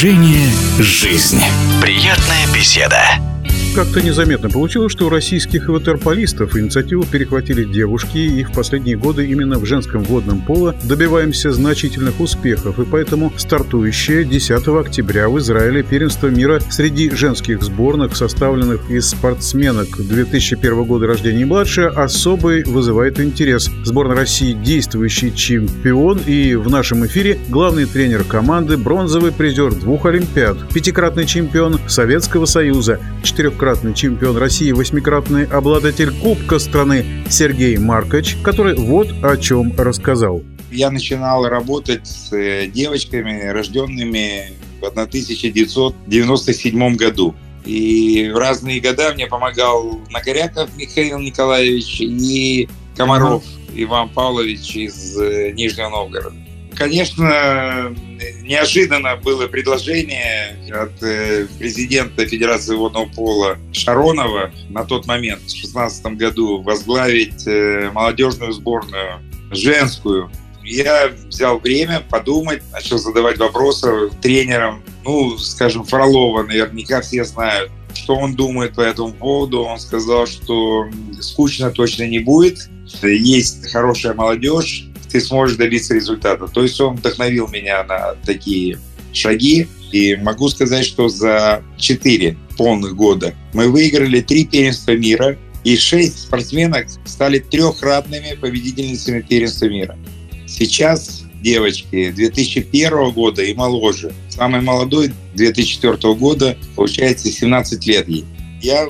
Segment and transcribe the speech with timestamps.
[0.00, 1.42] Движение «Жизнь».
[1.82, 3.29] Приятная беседа.
[3.72, 9.60] Как-то незаметно получилось, что у российских ватерполистов инициативу перехватили девушки, и в последние годы именно
[9.60, 16.26] в женском водном поло добиваемся значительных успехов, и поэтому стартующее 10 октября в Израиле первенство
[16.26, 23.70] мира среди женских сборных, составленных из спортсменок 2001 года рождения и младше, особый вызывает интерес.
[23.84, 30.68] Сборная России– действующий чемпион, и в нашем эфире главный тренер команды, бронзовый призер двух Олимпиад,
[30.70, 38.74] пятикратный чемпион Советского Союза, четырех четырехкратный чемпион России, восьмикратный обладатель Кубка страны Сергей Маркович, который
[38.74, 40.42] вот о чем рассказал.
[40.72, 47.34] Я начинал работать с э, девочками, рожденными в 1997 году.
[47.66, 55.50] И в разные года мне помогал Нагоряков Михаил Николаевич и Комаров Иван Павлович из э,
[55.50, 56.34] Нижнего Новгорода.
[56.76, 57.94] Конечно,
[58.42, 66.06] неожиданно было предложение от э, президента Федерации водного пола Шаронова на тот момент, в 2016
[66.16, 70.30] году, возглавить э, молодежную сборную женскую.
[70.62, 74.82] Я взял время подумать, начал задавать вопросы тренерам.
[75.04, 79.62] Ну, скажем, Фролова наверняка все знают, что он думает по этому поводу.
[79.62, 80.86] Он сказал, что
[81.20, 82.68] скучно точно не будет.
[83.02, 86.46] Есть хорошая молодежь, ты сможешь добиться результата.
[86.46, 88.78] То есть он вдохновил меня на такие
[89.12, 89.66] шаги.
[89.92, 96.20] И могу сказать, что за 4 полных года мы выиграли три первенства мира, и шесть
[96.20, 99.98] спортсменок стали трехкратными победительницами первенства мира.
[100.46, 104.12] Сейчас девочки 2001 года и моложе.
[104.28, 108.24] Самый молодой 2004 года, получается 17 лет ей.
[108.62, 108.88] Я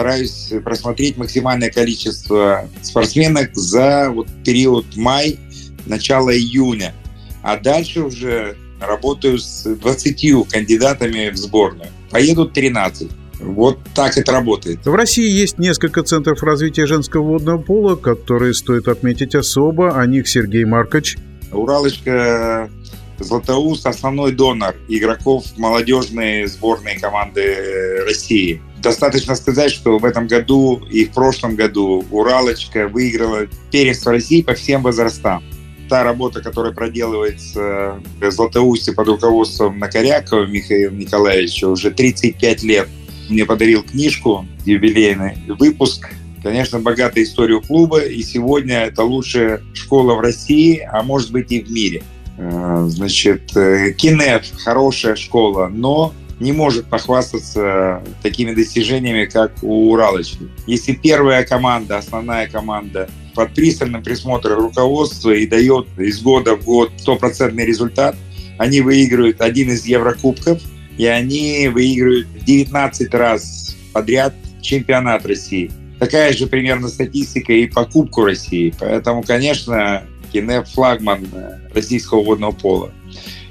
[0.00, 5.38] стараюсь просмотреть максимальное количество спортсменок за вот период май
[5.84, 6.94] начала июня.
[7.42, 11.90] А дальше уже работаю с 20 кандидатами в сборную.
[12.10, 13.10] Поедут 13.
[13.40, 14.86] Вот так это работает.
[14.86, 20.00] В России есть несколько центров развития женского водного пола, которые стоит отметить особо.
[20.00, 21.18] О них Сергей Маркович.
[21.52, 22.70] Уралочка
[23.20, 28.60] Златоуст– основной донор игроков молодежной сборной команды России.
[28.82, 34.54] Достаточно сказать, что в этом году и в прошлом году Уралочка выиграла первенство России по
[34.54, 35.42] всем возрастам
[35.90, 42.88] та работа, которая проделывается в Златоусте под руководством Накорякова Михаила Николаевича уже 35 лет.
[43.28, 46.08] Мне подарил книжку, юбилейный выпуск.
[46.42, 51.60] Конечно, богатая история клуба, и сегодня это лучшая школа в России, а может быть и
[51.60, 52.02] в мире.
[52.40, 60.48] Э, значит, э, Кинев– хорошая школа, но не может похвастаться такими достижениями, как у Уралочки.
[60.66, 66.90] Если первая команда, основная команда под пристальным присмотром руководства и дает из года в год
[66.96, 68.16] стопроцентный результат.
[68.58, 70.60] Они выигрывают один из Еврокубков,
[70.96, 75.70] и они выигрывают 19 раз подряд чемпионат России.
[75.98, 78.72] Такая же примерно статистика и по Кубку России.
[78.78, 81.26] Поэтому, конечно, Кинеп флагман
[81.74, 82.92] российского водного пола.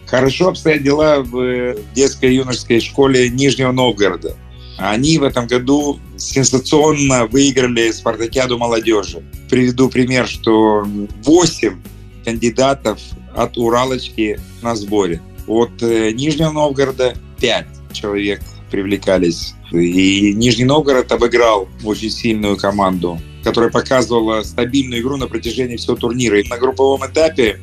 [0.05, 4.35] Хорошо обстоят дела в детской юношеской школе Нижнего Новгорода.
[4.77, 9.21] Они в этом году сенсационно выиграли спартакиаду молодежи.
[9.49, 10.87] Приведу пример, что
[11.23, 11.81] 8
[12.23, 12.99] кандидатов
[13.35, 15.21] от Уралочки на сборе.
[15.47, 18.41] От э, Нижнего Новгорода 5 человек
[18.71, 19.53] привлекались.
[19.71, 26.39] И Нижний Новгород обыграл очень сильную команду, которая показывала стабильную игру на протяжении всего турнира.
[26.39, 27.59] И на групповом этапе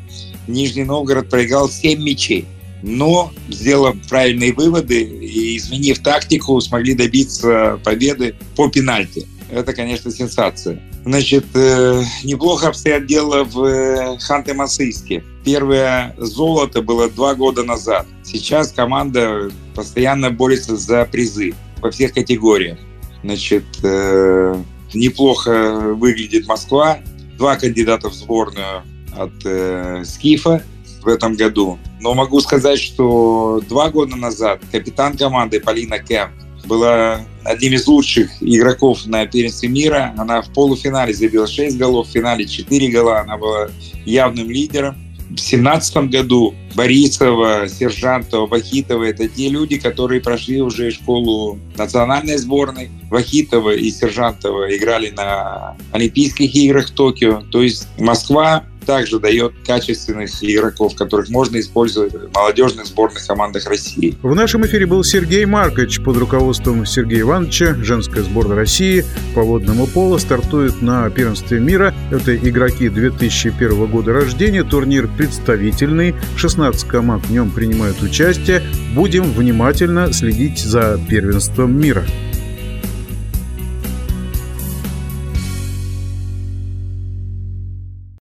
[0.46, 2.46] Нижний Новгород проиграл 7 мячей
[2.82, 9.26] но, сделав правильные выводы и изменив тактику, смогли добиться победы по пенальти.
[9.50, 10.80] Это, конечно, сенсация.
[11.04, 15.22] Значит, э, неплохо обстоят дело в э, Ханты-Мансийске.
[15.44, 18.06] Первое золото было два года назад.
[18.24, 22.78] Сейчас команда постоянно борется за призы во всех категориях.
[23.22, 24.62] Значит, э,
[24.94, 26.98] неплохо выглядит Москва.
[27.38, 28.82] Два кандидата в сборную
[29.16, 30.62] от Скифа
[31.02, 31.78] в этом году.
[32.00, 36.32] Но могу сказать, что два года назад капитан команды Полина Кэмп
[36.66, 40.14] была одним из лучших игроков на первенстве мира.
[40.18, 43.20] Она в полуфинале забила 6 голов, в финале 4 гола.
[43.20, 43.68] Она была
[44.04, 44.96] явным лидером.
[45.26, 52.90] В 2017 году Борисова, Сержантова, Вахитова– это те люди, которые прошли уже школу национальной сборной.
[53.10, 57.42] Вахитова и Сержантова играли на Олимпийских играх в Токио.
[57.50, 64.16] То есть Москва также дает качественных игроков, которых можно использовать в молодежных сборных командах России.
[64.22, 67.74] В нашем эфире был Сергей Маркович под руководством Сергея Ивановича.
[67.82, 69.04] Женская сборная России
[69.34, 71.94] по водному полу стартует на первенстве мира.
[72.10, 74.62] Это игроки 2001 года рождения.
[74.62, 76.14] Турнир представительный.
[76.36, 78.62] 16 команд в нем принимают участие.
[78.94, 82.04] Будем внимательно следить за первенством мира.